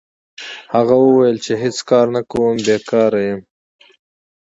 [0.75, 3.41] هغه وویل چې هېڅ کار نه کوم او بیکاره یم.